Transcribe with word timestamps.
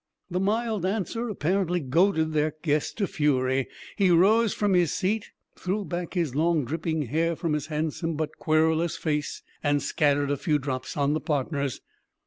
The 0.31 0.39
mild 0.39 0.83
answer 0.83 1.29
apparently 1.29 1.79
goaded 1.79 2.33
their 2.33 2.55
guest 2.63 2.97
to 2.97 3.05
fury. 3.05 3.67
He 3.95 4.09
rose 4.09 4.51
from 4.51 4.73
his 4.73 4.91
seat, 4.91 5.29
threw 5.55 5.85
back 5.85 6.15
his 6.15 6.33
long 6.33 6.65
dripping 6.65 7.03
hair 7.03 7.35
from 7.35 7.53
his 7.53 7.67
handsome 7.67 8.15
but 8.15 8.39
querulous 8.39 8.97
face, 8.97 9.43
and 9.61 9.79
scattered 9.79 10.31
a 10.31 10.37
few 10.37 10.57
drops 10.57 10.97
on 10.97 11.13
the 11.13 11.21
partners. 11.21 11.81